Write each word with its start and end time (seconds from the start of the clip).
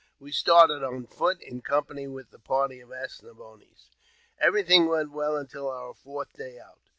We 0.19 0.31
started 0.31 0.81
on 0.81 1.05
foot, 1.05 1.43
in 1.43 1.61
company 1.61 2.07
with 2.07 2.31
the 2.31 2.39
party 2.39 2.79
of 2.79 2.91
As 2.91 3.21
ne 3.21 3.29
boines. 3.29 3.89
Everything 4.39 4.87
went 4.87 5.11
well 5.11 5.37
until 5.37 5.69
our 5.69 5.93
fourth 5.93 6.33
day 6.33 6.57
out. 6.57 6.79